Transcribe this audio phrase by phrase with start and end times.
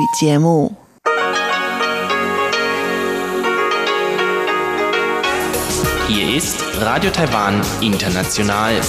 [0.00, 0.71] 语节目。
[6.07, 8.79] Hier ist Radio Taiwan International.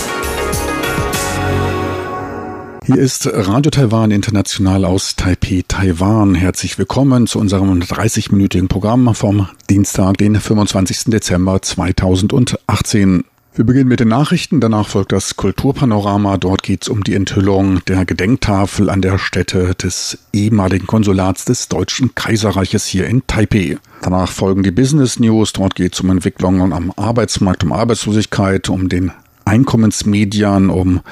[2.84, 6.34] Hier ist Radio Taiwan International aus Taipei, Taiwan.
[6.34, 11.04] Herzlich willkommen zu unserem 30-minütigen Programm vom Dienstag, den 25.
[11.06, 13.24] Dezember 2018.
[13.54, 16.38] Wir beginnen mit den Nachrichten, danach folgt das Kulturpanorama.
[16.38, 21.68] Dort geht es um die Enthüllung der Gedenktafel an der Stätte des ehemaligen Konsulats des
[21.68, 23.76] Deutschen Kaiserreiches hier in Taipei.
[24.00, 25.52] Danach folgen die Business News.
[25.52, 29.12] Dort geht es um Entwicklungen am Arbeitsmarkt, um Arbeitslosigkeit, um den
[29.44, 31.02] Einkommensmedian, um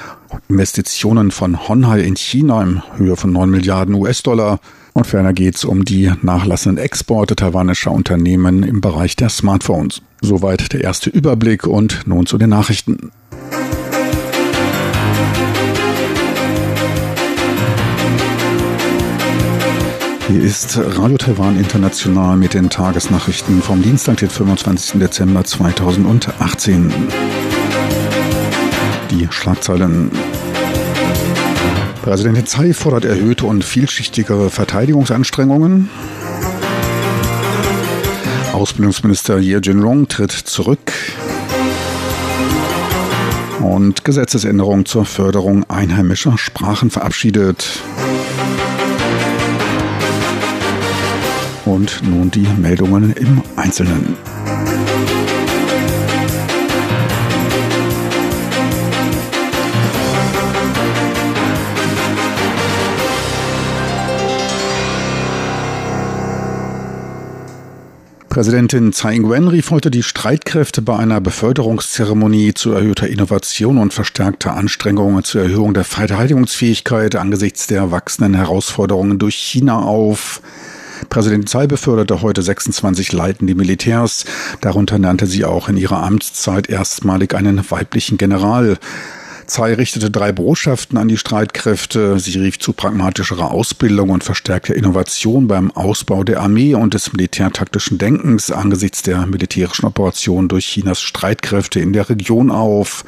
[0.49, 4.59] Investitionen von Honhai in China in Höhe von 9 Milliarden US-Dollar.
[4.93, 10.01] Und ferner geht es um die nachlassenden Exporte taiwanischer Unternehmen im Bereich der Smartphones.
[10.21, 13.11] Soweit der erste Überblick und nun zu den Nachrichten.
[20.27, 24.99] Hier ist Radio Taiwan International mit den Tagesnachrichten vom Dienstag, den 25.
[24.99, 26.93] Dezember 2018.
[29.09, 30.11] Die Schlagzeilen.
[32.03, 35.89] Präsidentin Tsai fordert erhöhte und vielschichtigere Verteidigungsanstrengungen.
[38.61, 40.93] Ausbildungsminister Ye Jinrong tritt zurück.
[43.59, 47.81] Und Gesetzesänderung zur Förderung einheimischer Sprachen verabschiedet.
[51.65, 54.15] Und nun die Meldungen im Einzelnen.
[68.31, 74.55] Präsidentin Tsai Ing-wen rief heute die Streitkräfte bei einer Beförderungszeremonie zu erhöhter Innovation und verstärkter
[74.55, 80.41] Anstrengungen zur Erhöhung der Verteidigungsfähigkeit angesichts der wachsenden Herausforderungen durch China auf.
[81.09, 84.23] Präsident Tsai beförderte heute 26 leitende Militärs.
[84.61, 88.77] Darunter nannte sie auch in ihrer Amtszeit erstmalig einen weiblichen General.
[89.51, 92.17] Tsai richtete drei Botschaften an die Streitkräfte.
[92.19, 97.97] Sie rief zu pragmatischerer Ausbildung und verstärkter Innovation beim Ausbau der Armee und des militärtaktischen
[97.97, 103.03] Denkens angesichts der militärischen Operation durch Chinas Streitkräfte in der Region auf.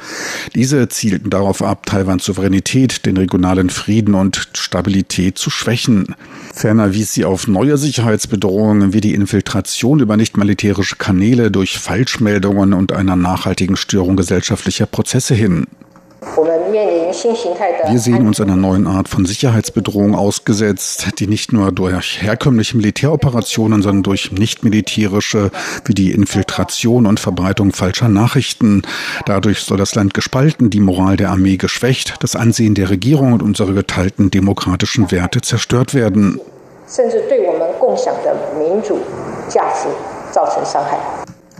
[0.54, 6.14] Diese zielten darauf ab, Taiwans Souveränität, den regionalen Frieden und Stabilität zu schwächen.
[6.52, 12.92] Ferner wies sie auf neue Sicherheitsbedrohungen wie die Infiltration über nicht-militärische Kanäle durch Falschmeldungen und
[12.92, 15.66] einer nachhaltigen Störung gesellschaftlicher Prozesse hin.
[16.23, 23.81] Wir sehen uns einer neuen Art von Sicherheitsbedrohung ausgesetzt, die nicht nur durch herkömmliche Militäroperationen,
[23.81, 25.51] sondern durch nicht-militärische
[25.85, 28.81] wie die Infiltration und Verbreitung falscher Nachrichten.
[29.25, 33.41] Dadurch soll das Land gespalten, die Moral der Armee geschwächt, das Ansehen der Regierung und
[33.41, 36.39] unsere geteilten demokratischen Werte zerstört werden.
[36.89, 38.99] 甚至对我们共享的民主
[39.47, 39.87] 价值
[40.31, 40.97] 造成伤害。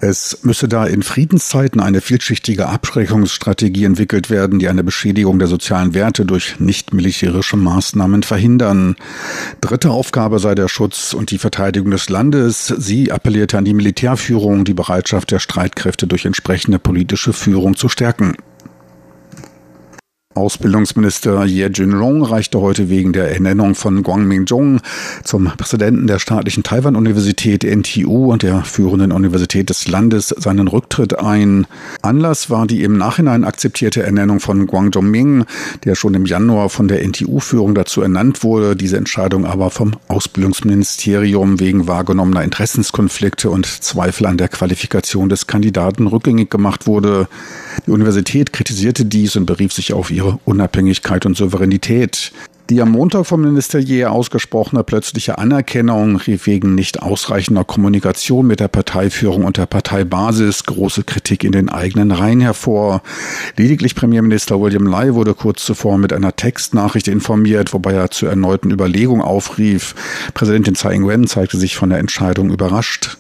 [0.04, 5.94] Es müsse da in Friedenszeiten eine vielschichtige Abschreckungsstrategie entwickelt werden, die eine Beschädigung der sozialen
[5.94, 8.96] Werte durch nicht-militärische Maßnahmen verhindern.
[9.60, 12.66] Dritte Aufgabe sei der Schutz und die Verteidigung des Landes.
[12.66, 18.36] Sie appellierte an die Militärführung, die Bereitschaft der Streitkräfte durch entsprechende politische Führung zu stärken.
[20.34, 24.80] Ausbildungsminister Ye Jinrong reichte heute wegen der Ernennung von Guang Mingjong
[25.22, 31.68] zum Präsidenten der staatlichen Taiwan-Universität NTU und der führenden Universität des Landes seinen Rücktritt ein.
[32.02, 35.44] Anlass war die im Nachhinein akzeptierte Ernennung von Guang Zhongming,
[35.84, 41.60] der schon im Januar von der NTU-Führung dazu ernannt wurde, diese Entscheidung aber vom Ausbildungsministerium
[41.60, 47.28] wegen wahrgenommener Interessenskonflikte und Zweifel an der Qualifikation des Kandidaten rückgängig gemacht wurde.
[47.86, 52.32] Die Universität kritisierte dies und berief sich auf ihre ihre Unabhängigkeit und Souveränität.
[52.70, 58.58] Die am Montag vom Minister Jäger ausgesprochene plötzliche Anerkennung rief wegen nicht ausreichender Kommunikation mit
[58.58, 63.02] der Parteiführung und der Parteibasis große Kritik in den eigenen Reihen hervor.
[63.58, 68.70] Lediglich Premierminister William Lai wurde kurz zuvor mit einer Textnachricht informiert, wobei er zur erneuten
[68.70, 69.94] Überlegung aufrief.
[70.32, 73.18] Präsidentin Tsai Ing-wen zeigte sich von der Entscheidung überrascht.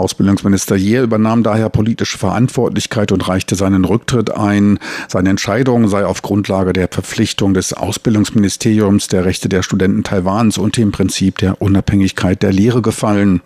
[0.00, 4.78] Ausbildungsminister Jeer übernahm daher politische Verantwortlichkeit und reichte seinen Rücktritt ein.
[5.08, 10.76] Seine Entscheidung sei auf Grundlage der Verpflichtung des Ausbildungsministeriums der Rechte der Studenten Taiwans und
[10.76, 13.42] dem Prinzip der Unabhängigkeit der Lehre gefallen.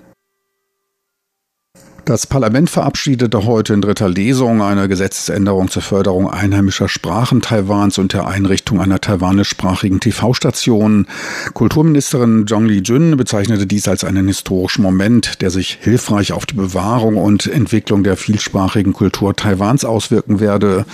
[2.05, 8.13] Das Parlament verabschiedete heute in dritter Lesung eine Gesetzesänderung zur Förderung einheimischer Sprachen Taiwans und
[8.13, 11.07] der Einrichtung einer taiwanischsprachigen TV-Station.
[11.55, 17.17] Kulturministerin Zhang Li-jun bezeichnete dies als einen historischen Moment, der sich hilfreich auf die Bewahrung
[17.17, 20.85] und Entwicklung der vielsprachigen Kultur Taiwans auswirken werde.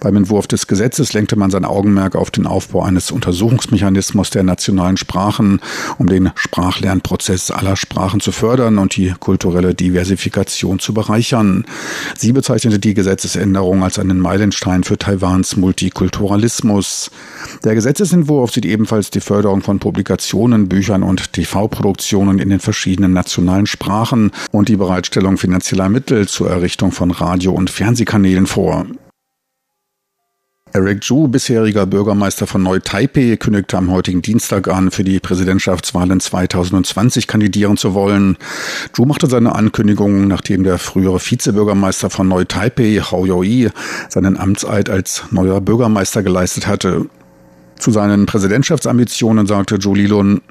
[0.00, 4.96] Beim Entwurf des Gesetzes lenkte man sein Augenmerk auf den Aufbau eines Untersuchungsmechanismus der nationalen
[4.96, 5.60] Sprachen,
[5.98, 11.64] um den Sprachlernprozess aller Sprachen zu fördern und die kulturelle Diversifikation zu bereichern.
[12.16, 17.10] Sie bezeichnete die Gesetzesänderung als einen Meilenstein für Taiwans Multikulturalismus.
[17.64, 23.66] Der Gesetzesentwurf sieht ebenfalls die Förderung von Publikationen, Büchern und TV-Produktionen in den verschiedenen nationalen
[23.66, 28.86] Sprachen und die Bereitstellung finanzieller Mittel zur Errichtung von Radio- und Fernsehkanälen vor.
[30.76, 37.26] Eric Zhu, bisheriger Bürgermeister von Neu-Taipei, kündigte am heutigen Dienstag an, für die Präsidentschaftswahlen 2020
[37.26, 38.36] kandidieren zu wollen.
[38.92, 43.70] Zhu machte seine Ankündigung, nachdem der frühere Vizebürgermeister von Neu-Taipei, Hao Yoi,
[44.10, 47.06] seinen Amtseid als neuer Bürgermeister geleistet hatte.
[47.78, 50.42] Zu seinen Präsidentschaftsambitionen sagte Zhu Lilun,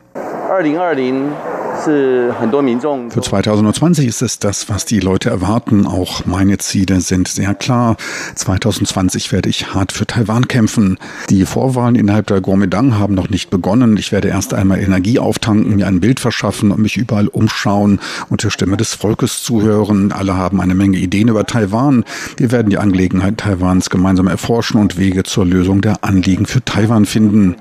[0.48, 5.87] 2020 für 2020 ist es das, was die Leute erwarten.
[5.87, 7.97] Auch meine Ziele sind sehr klar.
[8.35, 10.99] 2020 werde ich hart für Taiwan kämpfen.
[11.31, 13.97] Die Vorwahlen innerhalb der Kuomintang haben noch nicht begonnen.
[13.97, 18.43] Ich werde erst einmal Energie auftanken, mir ein Bild verschaffen und mich überall umschauen und
[18.45, 20.13] der Stimme des Volkes zuhören.
[20.13, 22.05] Alle haben eine Menge Ideen über Taiwan.
[22.37, 27.07] Wir werden die Angelegenheit Taiwans gemeinsam erforschen und Wege zur Lösung der Anliegen für Taiwan
[27.07, 27.57] finden.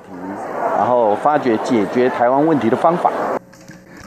[0.79, 3.11] 然后发掘解决台湾问题的方法。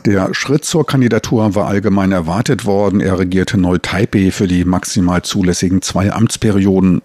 [0.05, 3.01] Der Schritt zur Kandidatur war allgemein erwartet worden.
[3.01, 7.01] Er regierte Neu-Taipei für die maximal zulässigen zwei Amtsperioden.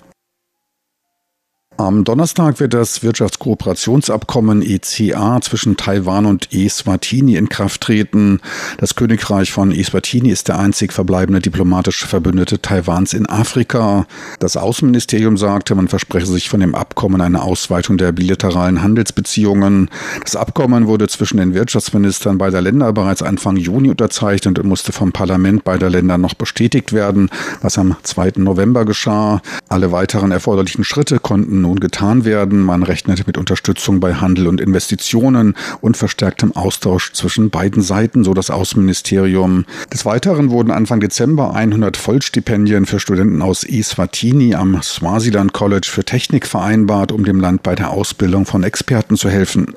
[1.78, 8.40] Am Donnerstag wird das Wirtschaftskooperationsabkommen ECA zwischen Taiwan und Eswatini in Kraft treten.
[8.76, 14.06] Das Königreich von Eswatini ist der einzig verbleibende diplomatische Verbündete Taiwans in Afrika.
[14.38, 19.88] Das Außenministerium sagte, man verspreche sich von dem Abkommen eine Ausweitung der bilateralen Handelsbeziehungen.
[20.22, 25.12] Das Abkommen wurde zwischen den Wirtschaftsministern beider Länder bereits Anfang Juni unterzeichnet und musste vom
[25.12, 27.30] Parlament beider Länder noch bestätigt werden,
[27.62, 28.32] was am 2.
[28.36, 29.40] November geschah.
[29.70, 32.60] Alle weiteren erforderlichen Schritte konnten nun getan werden.
[32.60, 38.34] Man rechnet mit Unterstützung bei Handel und Investitionen und verstärktem Austausch zwischen beiden Seiten, so
[38.34, 39.64] das Außenministerium.
[39.92, 46.04] Des Weiteren wurden Anfang Dezember 100 Vollstipendien für Studenten aus Eswatini am Swaziland College für
[46.04, 49.74] Technik vereinbart, um dem Land bei der Ausbildung von Experten zu helfen.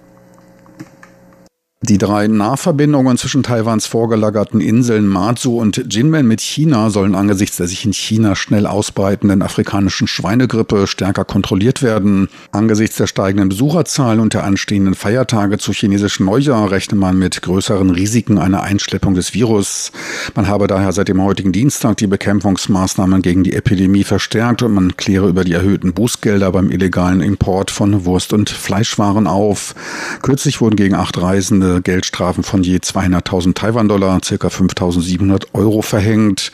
[1.88, 7.68] Die drei Nahverbindungen zwischen Taiwans vorgelagerten Inseln Matsu und Jinmen mit China sollen angesichts der
[7.68, 12.30] sich in China schnell ausbreitenden afrikanischen Schweinegrippe stärker kontrolliert werden.
[12.52, 17.92] Angesichts der steigenden Besucherzahlen und der anstehenden Feiertage zu chinesischen Neujahr rechnet man mit größeren
[17.92, 19.92] Risiken einer Einschleppung des Virus.
[20.34, 24.98] Man habe daher seit dem heutigen Dienstag die Bekämpfungsmaßnahmen gegen die Epidemie verstärkt und man
[24.98, 29.76] kläre über die erhöhten Bußgelder beim illegalen Import von Wurst- und Fleischwaren auf.
[30.24, 36.52] Kürzlich wurden gegen acht Reisende Geldstrafen von je 200.000 Taiwan-Dollar, circa 5.700 Euro verhängt.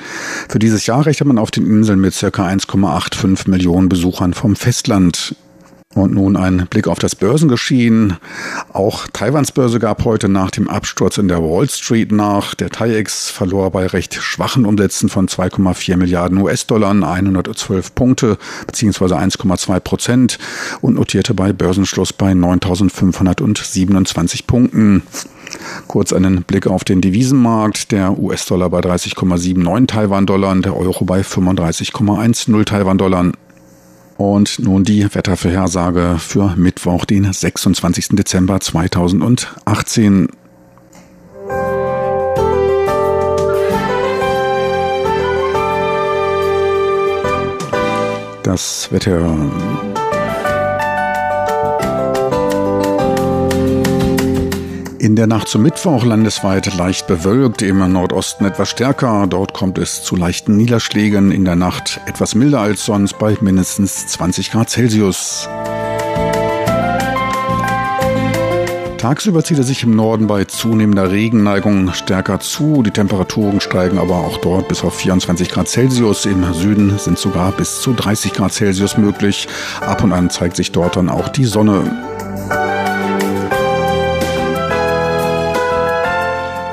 [0.50, 5.35] Für dieses Jahr rechnet man auf den Inseln mit circa 1,85 Millionen Besuchern vom Festland.
[5.93, 8.15] Und nun ein Blick auf das Börsengeschehen.
[8.71, 12.55] Auch Taiwans Börse gab heute nach dem Absturz in der Wall Street nach.
[12.55, 19.15] Der TAIEX verlor bei recht schwachen Umsätzen von 2,4 Milliarden US-Dollar 112 Punkte bzw.
[19.15, 20.39] 1,2 Prozent
[20.79, 25.03] und notierte bei Börsenschluss bei 9.527 Punkten.
[25.88, 27.91] Kurz einen Blick auf den Devisenmarkt.
[27.91, 33.31] Der US-Dollar bei 30,79 Taiwan-Dollar, der Euro bei 35,10 Taiwan-Dollar.
[34.21, 38.09] Und nun die Wettervorhersage für Mittwoch, den 26.
[38.09, 40.27] Dezember 2018.
[48.43, 49.90] Das Wetter
[55.01, 59.25] In der Nacht zum Mittwoch landesweit leicht bewölkt, im Nordosten etwas stärker.
[59.25, 61.31] Dort kommt es zu leichten Niederschlägen.
[61.31, 65.50] In der Nacht etwas milder als sonst bei mindestens 20 Grad Celsius.
[69.00, 72.84] Tagsüber zieht er sich im Norden bei zunehmender Regenneigung stärker zu.
[72.84, 76.27] Die Temperaturen steigen aber auch dort bis auf 24 Grad Celsius.
[76.27, 79.48] Im Süden sind sogar bis zu 30 Grad Celsius möglich.
[79.79, 82.11] Ab und an zeigt sich dort dann auch die Sonne.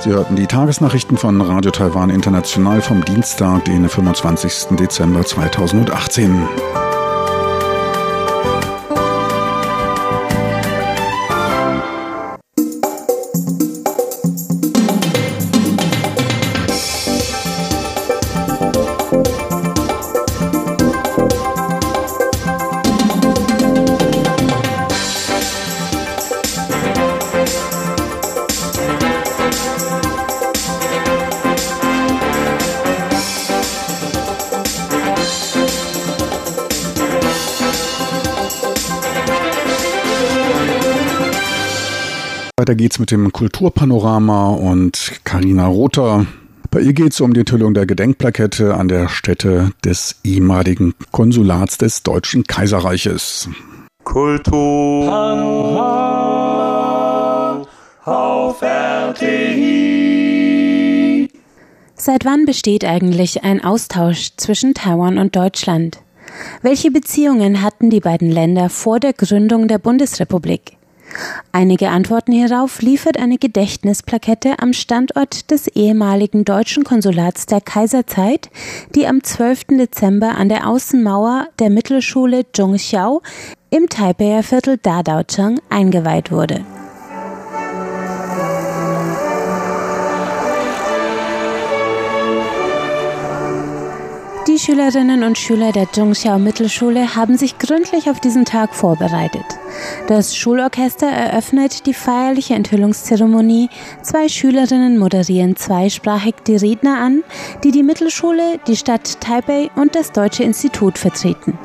[0.00, 4.76] Sie hörten die Tagesnachrichten von Radio Taiwan International vom Dienstag, den 25.
[4.78, 6.88] Dezember 2018.
[42.78, 46.25] geht's mit dem Kulturpanorama und Karina Rother.
[46.70, 51.76] Bei ihr geht es um die Enthüllung der Gedenkplakette an der Stätte des ehemaligen Konsulats
[51.76, 53.50] des Deutschen Kaiserreiches.
[54.04, 55.12] Kultur
[58.04, 59.99] auf RTI.
[61.94, 65.99] Seit wann besteht eigentlich ein Austausch zwischen Taiwan und Deutschland?
[66.62, 70.77] Welche Beziehungen hatten die beiden Länder vor der Gründung der Bundesrepublik?
[71.52, 78.50] Einige Antworten hierauf liefert eine Gedächtnisplakette am Standort des ehemaligen deutschen Konsulats der Kaiserzeit,
[78.94, 79.78] die am 12.
[79.78, 83.22] Dezember an der Außenmauer der Mittelschule Zhongxiao
[83.70, 86.64] im Taipeier Viertel Dadaocheng eingeweiht wurde.
[94.58, 99.44] Die Schülerinnen und Schüler der Zhongxiao Mittelschule haben sich gründlich auf diesen Tag vorbereitet.
[100.08, 103.68] Das Schulorchester eröffnet die feierliche Enthüllungszeremonie.
[104.02, 107.22] Zwei Schülerinnen moderieren zweisprachig die Redner an,
[107.62, 111.56] die die Mittelschule, die Stadt Taipei und das Deutsche Institut vertreten.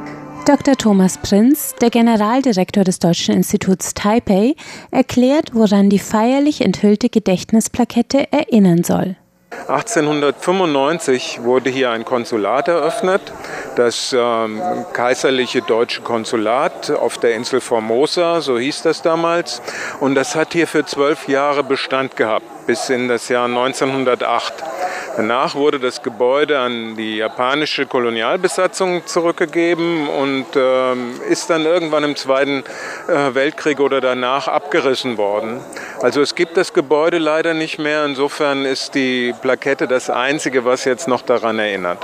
[0.45, 0.75] Dr.
[0.75, 4.53] Thomas Prinz, der Generaldirektor des Deutschen Instituts Taipei,
[4.91, 9.15] erklärt, woran die feierlich enthüllte Gedächtnisplakette erinnern soll.
[9.67, 13.21] 1895 wurde hier ein Konsulat eröffnet,
[13.75, 14.61] das ähm,
[14.93, 19.61] kaiserliche deutsche Konsulat auf der Insel Formosa, so hieß das damals.
[19.99, 24.53] Und das hat hier für zwölf Jahre Bestand gehabt, bis in das Jahr 1908.
[25.15, 32.15] Danach wurde das Gebäude an die japanische Kolonialbesatzung zurückgegeben und ähm, ist dann irgendwann im
[32.15, 32.63] Zweiten
[33.07, 35.59] äh, Weltkrieg oder danach abgerissen worden.
[36.01, 38.05] Also es gibt das Gebäude leider nicht mehr.
[38.05, 41.99] Insofern ist die Plakette das Einzige, was jetzt noch daran erinnert.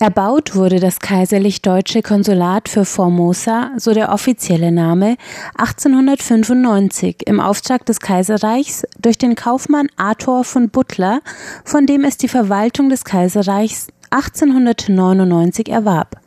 [0.00, 5.16] Erbaut wurde das kaiserlich-deutsche Konsulat für Formosa, so der offizielle Name,
[5.56, 11.20] 1895 im Auftrag des Kaiserreichs durch den Kaufmann Arthur von Butler,
[11.64, 16.20] von dem es die Verwaltung des Kaiserreichs 1899 erwarb.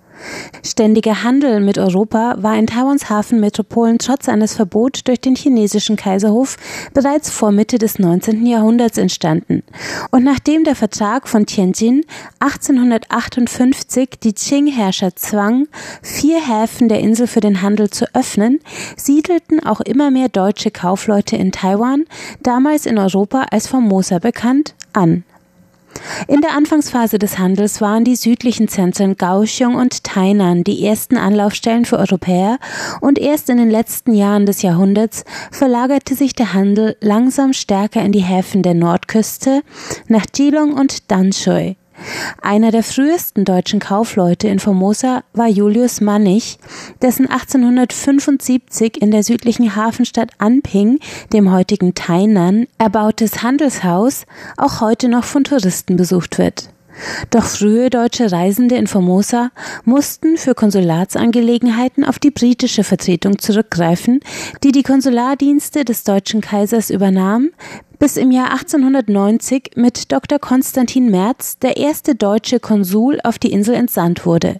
[0.64, 6.58] Ständiger Handel mit Europa war in Taiwans Hafenmetropolen trotz eines Verbots durch den chinesischen Kaiserhof
[6.94, 8.46] bereits vor Mitte des 19.
[8.46, 9.64] Jahrhunderts entstanden.
[10.12, 12.06] Und nachdem der Vertrag von Tianjin
[12.40, 15.68] 1858 die Qing-Herrscher zwang,
[16.02, 18.60] vier Häfen der Insel für den Handel zu öffnen,
[18.98, 22.06] siedelten auch immer mehr deutsche Kaufleute in Taiwan,
[22.44, 25.24] damals in Europa als Formosa bekannt, an.
[26.28, 31.86] In der Anfangsphase des Handels waren die südlichen Zentren Kaohsiung und Tainan die ersten Anlaufstellen
[31.86, 32.60] für Europäer
[33.02, 38.12] und erst in den letzten Jahren des Jahrhunderts verlagerte sich der Handel langsam stärker in
[38.12, 39.62] die Häfen der Nordküste
[40.08, 41.76] nach Geelong und Danshui.
[42.42, 46.58] Einer der frühesten deutschen Kaufleute in Formosa war Julius Mannig,
[47.02, 51.00] dessen 1875 in der südlichen Hafenstadt Anping,
[51.34, 54.26] dem heutigen Tainan, erbautes Handelshaus
[54.58, 56.70] auch heute noch von Touristen besucht wird.
[57.30, 59.52] Doch frühe deutsche Reisende in Formosa
[59.86, 64.20] mussten für Konsulatsangelegenheiten auf die britische Vertretung zurückgreifen,
[64.64, 67.52] die die Konsulardienste des deutschen Kaisers übernahm,
[68.00, 70.40] bis im Jahr 1890 mit Dr.
[70.40, 74.60] Konstantin Merz der erste deutsche Konsul auf die Insel entsandt wurde.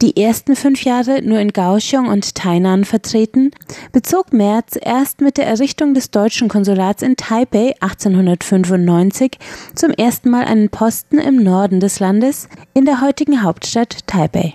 [0.00, 3.50] Die ersten fünf Jahre nur in Kaohsiung und Tainan vertreten,
[3.92, 9.38] bezog Merz erst mit der Errichtung des deutschen Konsulats in Taipei 1895
[9.74, 14.54] zum ersten Mal einen Posten im Norden des Landes in der heutigen Hauptstadt Taipei.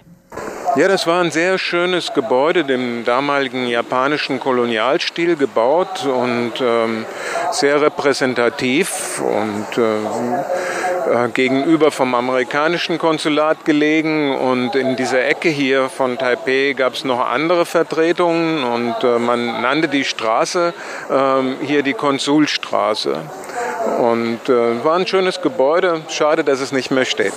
[0.78, 7.06] Ja, das war ein sehr schönes Gebäude, dem damaligen japanischen Kolonialstil gebaut und ähm,
[7.52, 10.00] sehr repräsentativ und äh,
[11.12, 14.36] äh, gegenüber vom amerikanischen Konsulat gelegen.
[14.36, 19.62] Und in dieser Ecke hier von Taipei gab es noch andere Vertretungen und äh, man
[19.62, 20.74] nannte die Straße
[21.10, 23.18] äh, hier die Konsulstraße.
[24.00, 26.02] Und äh, war ein schönes Gebäude.
[26.10, 27.34] Schade, dass es nicht mehr steht.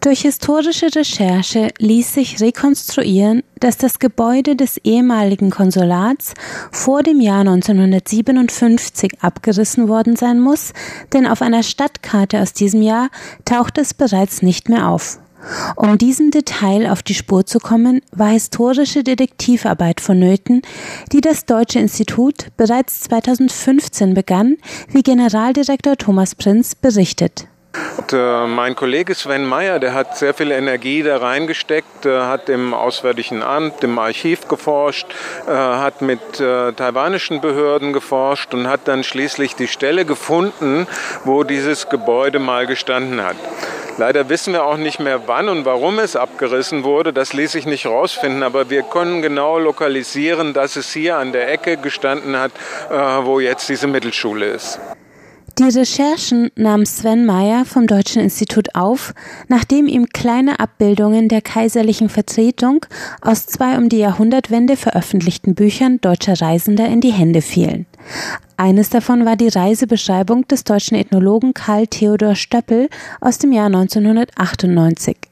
[0.00, 6.34] Durch historische Recherche ließ sich rekonstruieren, dass das Gebäude des ehemaligen Konsulats
[6.72, 10.72] vor dem Jahr 1957 abgerissen worden sein muss,
[11.12, 13.08] denn auf einer Stadtkarte aus diesem Jahr
[13.44, 15.18] taucht es bereits nicht mehr auf.
[15.76, 20.62] Um diesem Detail auf die Spur zu kommen, war historische Detektivarbeit vonnöten,
[21.12, 24.56] die das Deutsche Institut bereits 2015 begann,
[24.88, 27.48] wie Generaldirektor Thomas Prinz berichtet.
[28.02, 32.48] Und, äh, mein Kollege Sven Meyer, der hat sehr viel Energie da reingesteckt, äh, hat
[32.48, 35.06] im Auswärtigen Amt, im Archiv geforscht,
[35.46, 40.86] äh, hat mit äh, taiwanischen Behörden geforscht und hat dann schließlich die Stelle gefunden,
[41.24, 43.36] wo dieses Gebäude mal gestanden hat.
[43.98, 47.12] Leider wissen wir auch nicht mehr, wann und warum es abgerissen wurde.
[47.12, 51.50] Das ließ sich nicht rausfinden, aber wir können genau lokalisieren, dass es hier an der
[51.50, 52.52] Ecke gestanden hat,
[52.90, 54.80] äh, wo jetzt diese Mittelschule ist.
[55.58, 59.12] Die Recherchen nahm Sven Meyer vom Deutschen Institut auf,
[59.48, 62.86] nachdem ihm kleine Abbildungen der kaiserlichen Vertretung
[63.20, 67.84] aus zwei um die Jahrhundertwende veröffentlichten Büchern deutscher Reisender in die Hände fielen.
[68.56, 72.88] Eines davon war die Reisebeschreibung des deutschen Ethnologen Karl Theodor Stöppel
[73.20, 75.31] aus dem Jahr 1998.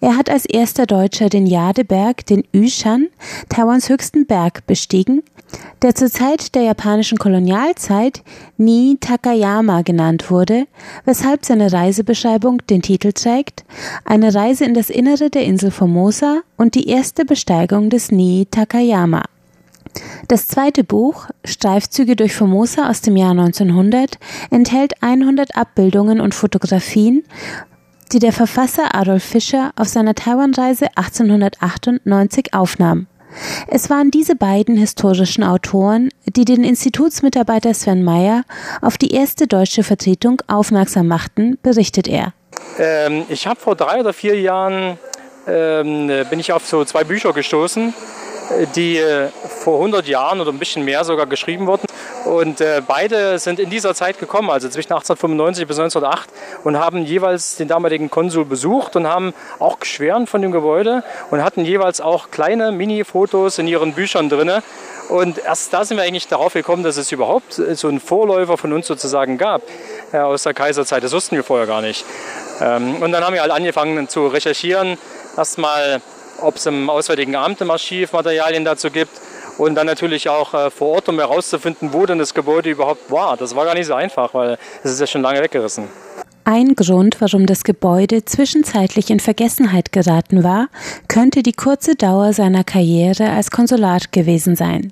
[0.00, 3.08] Er hat als erster Deutscher den Jadeberg, den Yushan,
[3.48, 5.22] Taiwans höchsten Berg, bestiegen,
[5.82, 8.22] der zur Zeit der japanischen Kolonialzeit
[8.56, 10.66] Ni Takayama genannt wurde,
[11.04, 13.64] weshalb seine Reisebeschreibung den Titel trägt
[14.04, 19.22] Eine Reise in das Innere der Insel Formosa und die erste Besteigung des Ni Takayama.
[20.28, 24.18] Das zweite Buch, Streifzüge durch Formosa aus dem Jahr 1900,
[24.50, 27.24] enthält 100 Abbildungen und Fotografien,
[28.08, 33.06] die der Verfasser Adolf Fischer auf seiner Taiwanreise 1898 aufnahm.
[33.66, 38.42] Es waren diese beiden historischen Autoren, die den Institutsmitarbeiter Sven Meyer
[38.80, 42.32] auf die erste deutsche Vertretung aufmerksam machten, berichtet er.
[42.78, 44.98] Ähm, ich habe vor drei oder vier Jahren
[45.46, 47.92] ähm, bin ich auf so zwei Bücher gestoßen,
[48.74, 51.86] die äh, vor 100 Jahren oder ein bisschen mehr sogar geschrieben wurden.
[52.24, 56.30] Und äh, beide sind in dieser Zeit gekommen, also zwischen 1895 bis 1908,
[56.64, 61.42] und haben jeweils den damaligen Konsul besucht und haben auch geschwärmt von dem Gebäude und
[61.42, 64.50] hatten jeweils auch kleine Mini-Fotos in ihren Büchern drin.
[65.08, 68.72] Und erst da sind wir eigentlich darauf gekommen, dass es überhaupt so einen Vorläufer von
[68.72, 69.62] uns sozusagen gab
[70.12, 71.02] äh, aus der Kaiserzeit.
[71.02, 72.04] Das wussten wir vorher gar nicht.
[72.60, 74.98] Ähm, und dann haben wir halt angefangen zu recherchieren.
[75.36, 76.02] Erstmal,
[76.42, 79.12] ob es im Auswärtigen Amt im Archiv Materialien dazu gibt
[79.58, 83.36] und dann natürlich auch äh, vor Ort, um herauszufinden, wo denn das Gebäude überhaupt war.
[83.36, 85.88] Das war gar nicht so einfach, weil es ist ja schon lange weggerissen.
[86.50, 90.68] Ein Grund, warum das Gebäude zwischenzeitlich in Vergessenheit geraten war,
[91.06, 94.90] könnte die kurze Dauer seiner Karriere als Konsulat gewesen sein.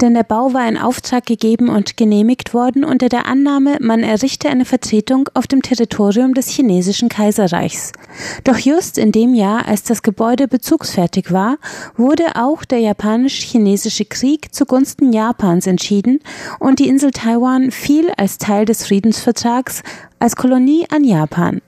[0.00, 4.48] Denn der Bau war in Auftrag gegeben und genehmigt worden unter der Annahme, man errichte
[4.48, 7.90] eine Vertretung auf dem Territorium des chinesischen Kaiserreichs.
[8.44, 11.58] Doch just in dem Jahr, als das Gebäude bezugsfertig war,
[11.96, 16.20] wurde auch der japanisch-chinesische Krieg zugunsten Japans entschieden
[16.60, 19.82] und die Insel Taiwan fiel als Teil des Friedensvertrags
[20.22, 21.60] als Kolonie an Japan.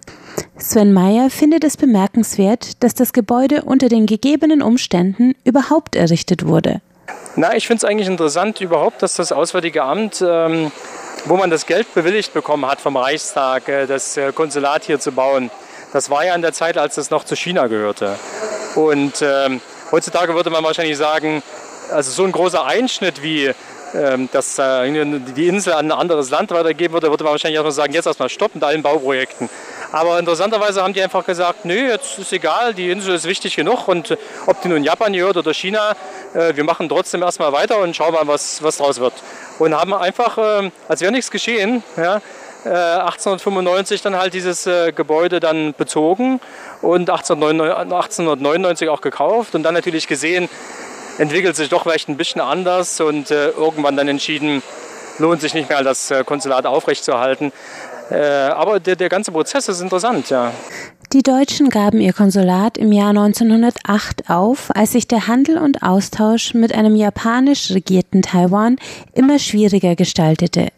[0.56, 6.80] Sven Meyer findet es bemerkenswert, dass das Gebäude unter den gegebenen Umständen überhaupt errichtet wurde.
[7.34, 10.70] Na, ich finde es eigentlich interessant überhaupt, dass das Auswärtige Amt, ähm,
[11.24, 15.10] wo man das Geld bewilligt bekommen hat vom Reichstag, äh, das äh, Konsulat hier zu
[15.10, 15.50] bauen,
[15.92, 18.14] das war ja in der Zeit, als es noch zu China gehörte.
[18.76, 21.42] Und ähm, heutzutage würde man wahrscheinlich sagen,
[21.90, 23.50] also so ein großer Einschnitt wie
[24.32, 24.90] dass äh,
[25.36, 28.28] die Insel an ein anderes Land weitergeben würde, würde man wahrscheinlich erstmal sagen, jetzt erstmal
[28.28, 29.48] stoppen mit allen Bauprojekten.
[29.92, 33.86] Aber interessanterweise haben die einfach gesagt, nö, jetzt ist egal, die Insel ist wichtig genug
[33.86, 35.94] und äh, ob die nun Japan gehört oder China,
[36.34, 39.12] äh, wir machen trotzdem erstmal weiter und schauen mal, was, was draus wird.
[39.60, 40.36] Und haben einfach,
[40.88, 42.20] als wäre nichts geschehen, ja,
[42.64, 46.40] 1895 dann halt dieses Gebäude dann bezogen
[46.82, 50.48] und 1899 auch gekauft und dann natürlich gesehen,
[51.18, 54.62] entwickelt sich doch vielleicht ein bisschen anders und äh, irgendwann dann entschieden,
[55.18, 57.52] lohnt sich nicht mehr, das äh, Konsulat aufrechtzuerhalten.
[58.10, 60.52] Äh, aber der, der ganze Prozess ist interessant, ja.
[61.12, 66.54] Die Deutschen gaben ihr Konsulat im Jahr 1908 auf, als sich der Handel und Austausch
[66.54, 68.76] mit einem japanisch regierten Taiwan
[69.12, 70.68] immer schwieriger gestaltete.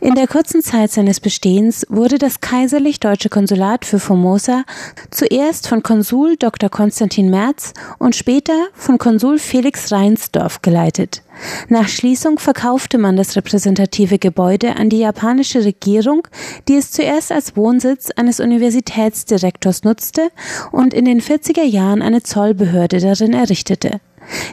[0.00, 4.64] In der kurzen Zeit seines Bestehens wurde das kaiserlich deutsche Konsulat für Formosa
[5.10, 6.68] zuerst von Konsul Dr.
[6.68, 11.22] Konstantin Merz und später von Konsul Felix Reinsdorf geleitet.
[11.68, 16.26] Nach Schließung verkaufte man das repräsentative Gebäude an die japanische Regierung,
[16.68, 20.30] die es zuerst als Wohnsitz eines Universitätsdirektors nutzte
[20.70, 24.00] und in den 40er Jahren eine Zollbehörde darin errichtete.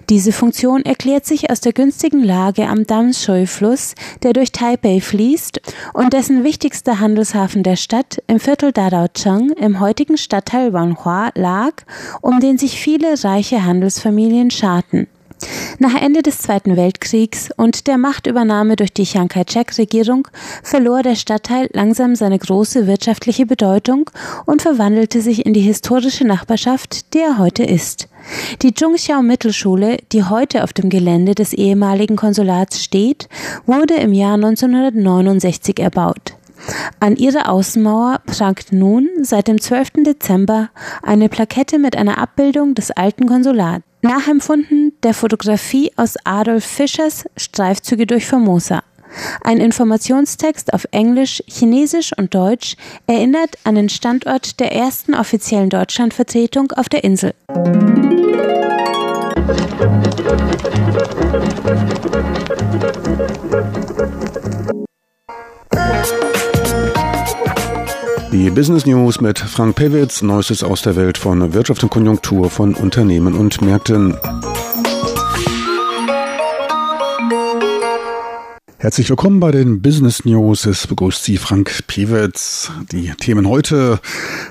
[0.09, 5.61] Diese Funktion erklärt sich aus der günstigen Lage am Damshui-Fluss, der durch Taipei fließt
[5.93, 11.73] und dessen wichtigster Handelshafen der Stadt im Viertel Dadaocheng im heutigen Stadtteil Wanhua lag,
[12.21, 15.07] um den sich viele reiche Handelsfamilien scharten.
[15.79, 20.27] Nach Ende des Zweiten Weltkriegs und der Machtübernahme durch die Chiang Kai-shek-Regierung
[20.63, 24.09] verlor der Stadtteil langsam seine große wirtschaftliche Bedeutung
[24.45, 28.07] und verwandelte sich in die historische Nachbarschaft, die er heute ist.
[28.61, 33.27] Die Zhongxiao Mittelschule, die heute auf dem Gelände des ehemaligen Konsulats steht,
[33.65, 36.35] wurde im Jahr 1969 erbaut.
[36.99, 40.03] An ihrer Außenmauer prangt nun seit dem 12.
[40.05, 40.69] Dezember
[41.01, 48.05] eine Plakette mit einer Abbildung des alten Konsulats, nachempfunden der Fotografie aus Adolf Fischers Streifzüge
[48.05, 48.83] durch Formosa.
[49.43, 52.75] Ein Informationstext auf Englisch, Chinesisch und Deutsch
[53.07, 57.33] erinnert an den Standort der ersten offiziellen Deutschlandvertretung auf der Insel.
[68.31, 72.73] Die Business News mit Frank Pewitz, Neuestes aus der Welt von Wirtschaft und Konjunktur von
[72.73, 74.17] Unternehmen und Märkten.
[78.81, 80.65] Herzlich willkommen bei den Business News.
[80.65, 82.71] Es begrüßt Sie Frank Pewitz.
[82.91, 83.99] Die Themen heute.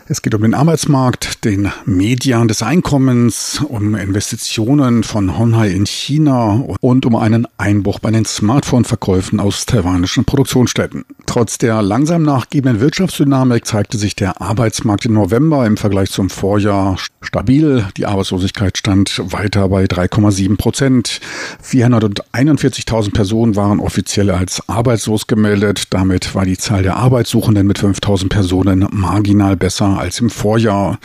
[0.06, 6.64] Es geht um den Arbeitsmarkt, den Median des Einkommens, um Investitionen von Honhai in China
[6.80, 11.04] und um einen Einbruch bei den Smartphone-Verkäufen aus taiwanischen Produktionsstätten.
[11.26, 16.98] Trotz der langsam nachgebenden Wirtschaftsdynamik zeigte sich der Arbeitsmarkt im November im Vergleich zum Vorjahr
[17.20, 17.84] stabil.
[17.96, 21.20] Die Arbeitslosigkeit stand weiter bei 3,7 Prozent.
[21.64, 25.84] 441.000 Personen waren offiziell offiziell als arbeitslos gemeldet.
[25.90, 30.98] Damit war die Zahl der Arbeitssuchenden mit 5000 Personen marginal besser als im Vorjahr.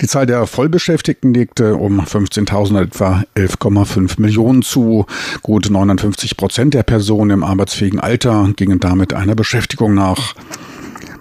[0.00, 5.06] Die Zahl der Vollbeschäftigten legte um 15.000 etwa 11,5 Millionen zu.
[5.42, 10.34] Gut 59 Prozent der Personen im arbeitsfähigen Alter gingen damit einer Beschäftigung nach.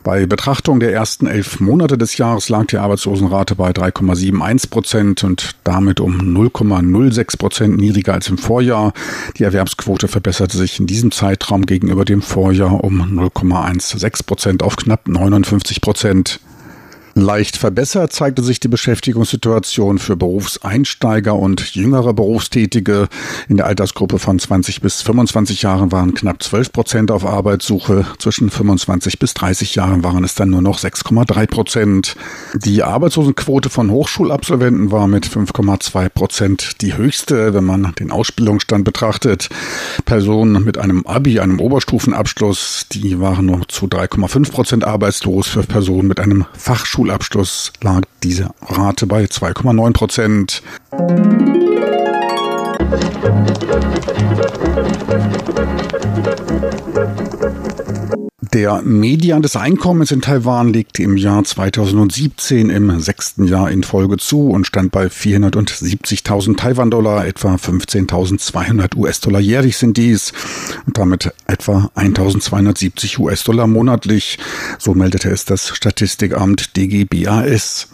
[0.06, 5.56] Bei Betrachtung der ersten elf Monate des Jahres lag die Arbeitslosenrate bei 3,71 Prozent und
[5.63, 8.94] damit um 0,06 Prozent niedriger als im Vorjahr.
[9.39, 15.08] Die Erwerbsquote verbesserte sich in diesem Zeitraum gegenüber dem Vorjahr um 0,16 Prozent auf knapp
[15.08, 16.39] 59 Prozent.
[17.17, 23.08] Leicht verbessert zeigte sich die Beschäftigungssituation für Berufseinsteiger und jüngere Berufstätige.
[23.47, 28.06] In der Altersgruppe von 20 bis 25 Jahren waren knapp 12 Prozent auf Arbeitssuche.
[28.19, 32.17] Zwischen 25 bis 30 Jahren waren es dann nur noch 6,3 Prozent.
[32.54, 39.47] Die Arbeitslosenquote von Hochschulabsolventen war mit 5,2 Prozent die höchste, wenn man den Ausbildungsstand betrachtet.
[40.04, 45.47] Personen mit einem Abi, einem Oberstufenabschluss, die waren nur zu 3,5 Prozent arbeitslos.
[45.47, 50.63] Für Personen mit einem Fachschul Schulabschluss lag diese Rate bei 2,9 Prozent.
[58.56, 64.15] Der Median des Einkommens in Taiwan legte im Jahr 2017 im sechsten Jahr in Folge
[64.15, 70.32] zu und stand bei 470.000 Taiwan-Dollar, etwa 15.200 US-Dollar jährlich sind dies
[70.86, 74.39] und damit etwa 1.270 US-Dollar monatlich.
[74.80, 77.89] So meldete es das Statistikamt DGBAS.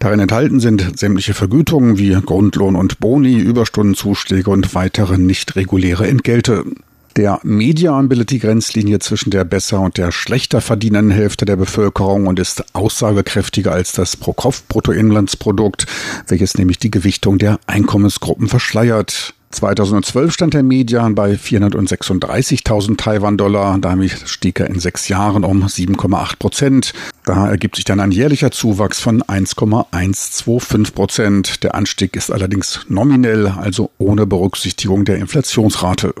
[0.00, 6.64] Darin enthalten sind sämtliche Vergütungen wie Grundlohn und Boni, Überstundenzuschläge und weitere nicht reguläre Entgelte.
[7.16, 12.26] Der Median bildet die Grenzlinie zwischen der besser und der schlechter verdienenden Hälfte der Bevölkerung
[12.26, 15.86] und ist aussagekräftiger als das Pro-Kopf-Bruttoinlandsprodukt,
[16.28, 19.34] welches nämlich die Gewichtung der Einkommensgruppen verschleiert.
[19.50, 23.76] 2012 stand der Median bei 436.000 Taiwan-Dollar.
[23.78, 26.92] Damit stieg er in sechs Jahren um 7,8 Prozent.
[27.24, 31.62] Da ergibt sich dann ein jährlicher Zuwachs von 1,125 Prozent.
[31.62, 36.14] Der Anstieg ist allerdings nominell, also ohne Berücksichtigung der Inflationsrate.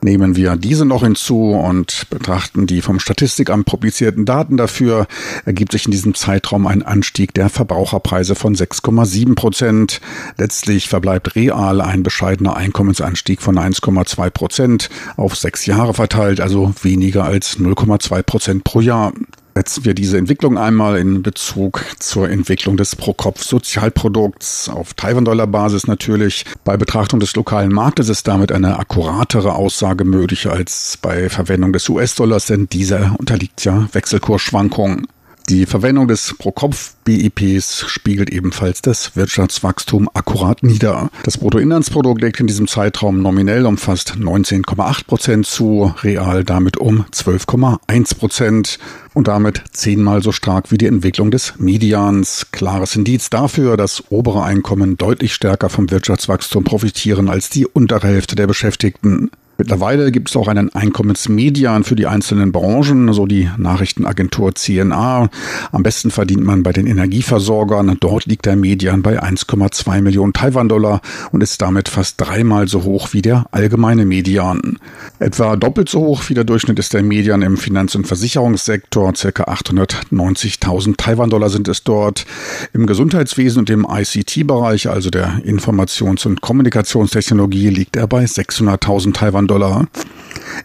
[0.00, 5.08] Nehmen wir diese noch hinzu und betrachten die vom Statistikamt publizierten Daten dafür,
[5.44, 10.00] ergibt sich in diesem Zeitraum ein Anstieg der Verbraucherpreise von 6,7 Prozent.
[10.36, 17.24] Letztlich verbleibt real ein bescheidener Einkommensanstieg von 1,2 Prozent auf sechs Jahre verteilt, also weniger
[17.24, 19.12] als 0,2 Prozent pro Jahr
[19.58, 26.44] setzen wir diese Entwicklung einmal in Bezug zur Entwicklung des Pro-Kopf-Sozialprodukts auf Taiwan-Dollar-Basis natürlich.
[26.62, 31.88] Bei Betrachtung des lokalen Marktes ist damit eine akkuratere Aussage möglich als bei Verwendung des
[31.88, 35.08] US-Dollars, denn dieser unterliegt ja Wechselkursschwankungen.
[35.48, 41.08] Die Verwendung des Pro-Kopf-BIPs spiegelt ebenfalls das Wirtschaftswachstum akkurat nieder.
[41.22, 47.06] Das Bruttoinlandsprodukt legt in diesem Zeitraum nominell um fast 19,8 Prozent zu, real damit um
[47.14, 48.78] 12,1 Prozent
[49.14, 52.48] und damit zehnmal so stark wie die Entwicklung des Medians.
[52.52, 58.36] Klares Indiz dafür, dass obere Einkommen deutlich stärker vom Wirtschaftswachstum profitieren als die untere Hälfte
[58.36, 59.30] der Beschäftigten.
[59.60, 65.30] Mittlerweile gibt es auch einen Einkommensmedian für die einzelnen Branchen, so die Nachrichtenagentur CNA.
[65.72, 67.96] Am besten verdient man bei den Energieversorgern.
[67.98, 71.00] Dort liegt der Median bei 1,2 Millionen Taiwan-Dollar
[71.32, 74.78] und ist damit fast dreimal so hoch wie der allgemeine Median.
[75.18, 79.12] Etwa doppelt so hoch wie der Durchschnitt ist der Median im Finanz- und Versicherungssektor.
[79.16, 82.26] Circa 890.000 Taiwan-Dollar sind es dort.
[82.72, 89.47] Im Gesundheitswesen und im ICT-Bereich, also der Informations- und Kommunikationstechnologie, liegt er bei 600.000 Taiwan
[89.48, 89.88] dollar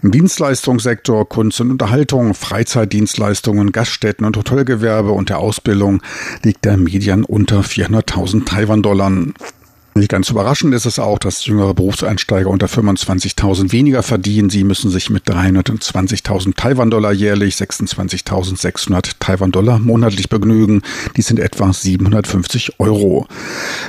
[0.04, 6.02] Im Dienstleistungssektor, Kunst und Unterhaltung, Freizeitdienstleistungen, Gaststätten und Hotelgewerbe und der Ausbildung
[6.43, 9.12] liegt der Median unter 400.000 Taiwan-Dollar.
[9.96, 14.50] Nicht ganz überraschend ist es auch, dass jüngere Berufseinsteiger unter 25.000 weniger verdienen.
[14.50, 20.82] Sie müssen sich mit 320.000 Taiwan-Dollar jährlich, 26.600 Taiwan-Dollar monatlich begnügen.
[21.16, 23.28] Dies sind etwa 750 Euro.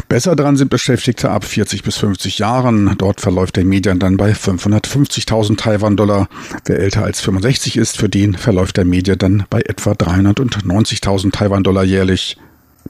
[0.08, 2.94] Besser dran sind Beschäftigte ab 40 bis 50 Jahren.
[2.98, 6.28] Dort verläuft der Median dann bei 550.000 Taiwan-Dollar.
[6.66, 11.84] Wer älter als 65 ist, für den verläuft der Median dann bei etwa 390.000 Taiwan-Dollar
[11.84, 12.36] jährlich.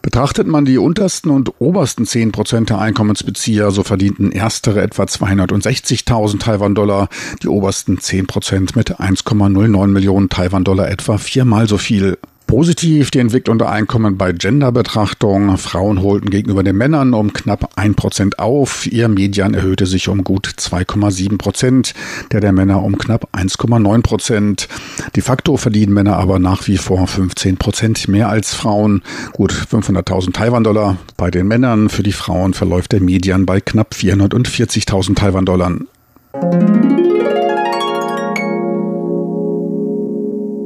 [0.02, 6.40] Betrachtet man die untersten und obersten 10 Prozent der Einkommensbezieher, so verdienten erstere etwa 260.000
[6.40, 7.08] Taiwan-Dollar,
[7.42, 12.18] die obersten 10 Prozent mit 1,09 Millionen Taiwan-Dollar etwa viermal so viel.
[12.46, 15.56] Positiv die Entwicklung der Einkommen bei Genderbetrachtung.
[15.56, 18.86] Frauen holten gegenüber den Männern um knapp ein Prozent auf.
[18.86, 21.94] Ihr Median erhöhte sich um gut 2,7 Prozent,
[22.32, 24.68] der der Männer um knapp 1,9 Prozent.
[25.16, 29.02] De facto verdienen Männer aber nach wie vor 15 Prozent mehr als Frauen.
[29.32, 31.88] Gut 500.000 Taiwan-Dollar bei den Männern.
[31.88, 35.72] Für die Frauen verläuft der Median bei knapp 440.000 Taiwan-Dollar.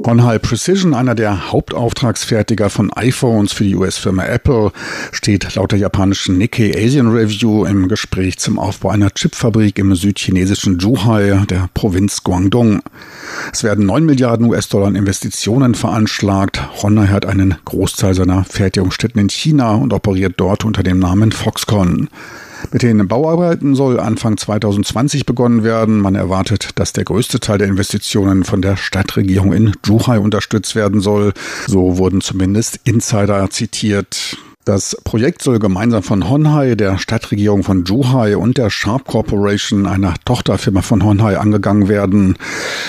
[0.09, 4.73] Honhai Precision, einer der Hauptauftragsfertiger von iPhones für die US-Firma Apple,
[5.13, 10.81] steht laut der japanischen Nikkei Asian Review im Gespräch zum Aufbau einer Chipfabrik im südchinesischen
[10.81, 12.81] Zhuhai, der Provinz Guangdong.
[13.53, 16.83] Es werden 9 Milliarden US-Dollar Investitionen veranschlagt.
[16.83, 22.09] Honhai hat einen Großteil seiner Fertigungsstätten in China und operiert dort unter dem Namen Foxconn.
[22.73, 26.01] Mit den Bauarbeiten soll Anfang 2020 begonnen werden.
[26.01, 31.01] Man erwartet, dass der größte Teil der Investitionen von der Stadtregierung in Zhuhai unterstützt werden
[31.01, 31.33] soll.
[31.67, 34.39] So wurden zumindest Insider zitiert.
[34.69, 40.13] Das Projekt soll gemeinsam von Honhai, der Stadtregierung von Zhuhai und der Sharp Corporation, einer
[40.27, 42.37] Tochterfirma von Honhai, angegangen werden.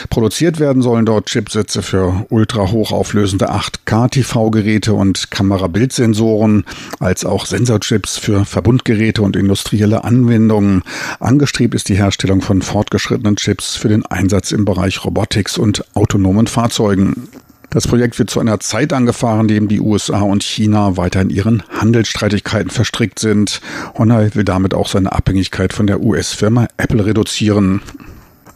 [0.09, 6.65] Produziert werden sollen dort Chipsätze für ultra hochauflösende 8K-TV-Geräte und Kamerabildsensoren,
[6.99, 10.83] als auch Sensorchips für Verbundgeräte und industrielle Anwendungen.
[11.21, 16.47] Angestrebt ist die Herstellung von fortgeschrittenen Chips für den Einsatz im Bereich Robotics und autonomen
[16.47, 17.29] Fahrzeugen.
[17.71, 21.29] Das Projekt wird zu einer Zeit angefahren, in dem die USA und China weiter in
[21.29, 23.61] ihren Handelsstreitigkeiten verstrickt sind.
[23.95, 27.81] Honor will damit auch seine Abhängigkeit von der US-Firma Apple reduzieren.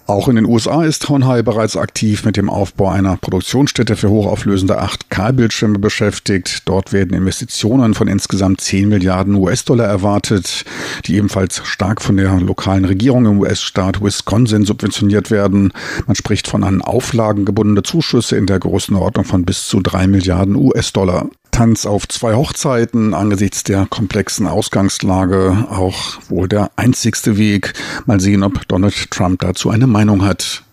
[0.05, 4.81] Auch in den USA ist Honhai bereits aktiv mit dem Aufbau einer Produktionsstätte für hochauflösende
[4.81, 6.63] 8K-Bildschirme beschäftigt.
[6.65, 10.65] Dort werden Investitionen von insgesamt 10 Milliarden US-Dollar erwartet,
[11.05, 15.71] die ebenfalls stark von der lokalen Regierung im US-Staat Wisconsin subventioniert werden.
[16.05, 20.55] Man spricht von an Auflagen gebundene Zuschüsse in der Größenordnung von bis zu 3 Milliarden
[20.55, 21.29] US-Dollar.
[21.53, 27.73] Tanz auf zwei Hochzeiten angesichts der komplexen Ausgangslage auch wohl der einzigste Weg.
[28.07, 30.63] Mal sehen, ob Donald Trump dazu eine Meinung hat.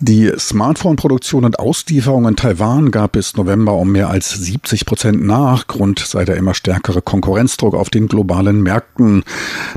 [0.00, 5.66] Die Smartphone-Produktion und Auslieferung in Taiwan gab bis November um mehr als 70 Prozent nach.
[5.66, 9.24] Grund sei der immer stärkere Konkurrenzdruck auf den globalen Märkten,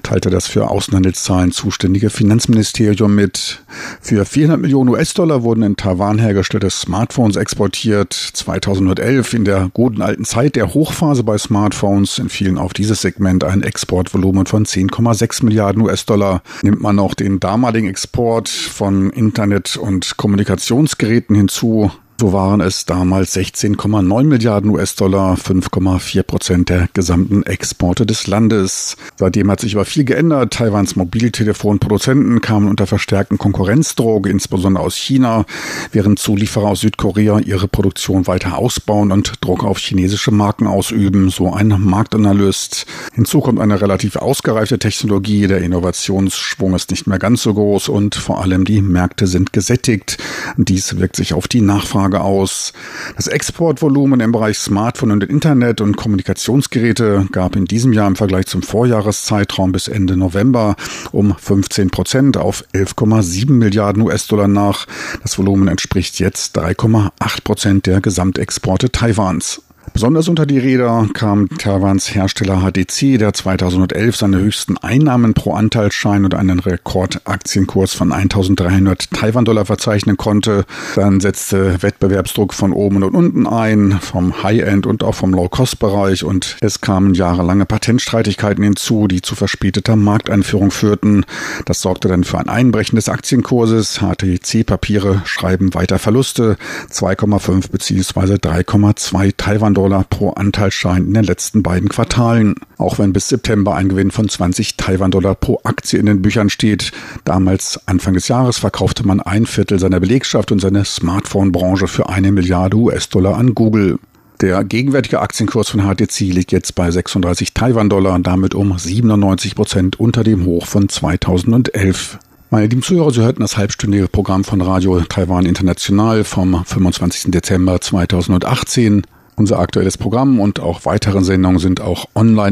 [0.03, 3.63] teilte das für Außenhandelszahlen zuständige Finanzministerium mit.
[3.99, 8.13] Für 400 Millionen US-Dollar wurden in Taiwan hergestellte Smartphones exportiert.
[8.13, 13.63] 2011 in der guten alten Zeit der Hochphase bei Smartphones entfielen auf dieses Segment ein
[13.63, 16.43] Exportvolumen von 10,6 Milliarden US-Dollar.
[16.61, 21.91] Nimmt man auch den damaligen Export von Internet und Kommunikationsgeräten hinzu.
[22.21, 28.95] So waren es damals 16,9 Milliarden US-Dollar, 5,4 Prozent der gesamten Exporte des Landes.
[29.15, 30.53] Seitdem hat sich aber viel geändert.
[30.53, 35.45] Taiwans Mobiltelefonproduzenten kamen unter verstärkten Konkurrenzdruck, insbesondere aus China,
[35.93, 41.51] während Zulieferer aus Südkorea ihre Produktion weiter ausbauen und Druck auf chinesische Marken ausüben, so
[41.51, 42.85] ein Marktanalyst.
[43.15, 48.13] Hinzu kommt eine relativ ausgereifte Technologie, der Innovationsschwung ist nicht mehr ganz so groß und
[48.13, 50.19] vor allem die Märkte sind gesättigt.
[50.55, 52.73] Dies wirkt sich auf die Nachfrage Nachfrage aus.
[53.15, 58.47] Das Exportvolumen im Bereich Smartphone und Internet und Kommunikationsgeräte gab in diesem Jahr im Vergleich
[58.47, 60.75] zum Vorjahreszeitraum bis Ende November
[61.11, 64.85] um 15 Prozent auf 11,7 Milliarden US-Dollar nach.
[65.23, 69.61] Das Volumen entspricht jetzt 3,8 Prozent der Gesamtexporte Taiwans.
[69.93, 76.23] Besonders unter die Räder kam Taiwans Hersteller HDC, der 2011 seine höchsten Einnahmen pro Anteilsschein
[76.23, 80.63] und einen Rekordaktienkurs von 1300 Taiwan-Dollar verzeichnen konnte.
[80.95, 86.55] Dann setzte Wettbewerbsdruck von oben und unten ein, vom High-End und auch vom Low-Cost-Bereich und
[86.61, 91.25] es kamen jahrelange Patentstreitigkeiten hinzu, die zu verspäteter Markteinführung führten.
[91.65, 93.99] Das sorgte dann für ein Einbrechen des Aktienkurses.
[93.99, 96.55] HTC-Papiere schreiben weiter Verluste,
[96.89, 98.35] 2,5 bzw.
[98.35, 102.53] 3,2 Taiwan-Dollar Taiwan-Dollar pro Anteilsschein in den letzten beiden Quartalen.
[102.77, 106.91] Auch wenn bis September ein Gewinn von 20 Taiwan-Dollar pro Aktie in den Büchern steht.
[107.25, 112.31] Damals, Anfang des Jahres, verkaufte man ein Viertel seiner Belegschaft und seine Smartphone-Branche für eine
[112.31, 113.97] Milliarde US-Dollar an Google.
[114.39, 120.23] Der gegenwärtige Aktienkurs von HTC liegt jetzt bei 36 Taiwan-Dollar, damit um 97 Prozent unter
[120.23, 122.19] dem Hoch von 2011.
[122.51, 127.31] Meine lieben Zuhörer, Sie hörten das halbstündige Programm von Radio Taiwan International vom 25.
[127.31, 129.03] Dezember 2018.
[129.41, 132.49] Unser aktuelles Programm und auch weitere Sendungen sind auch online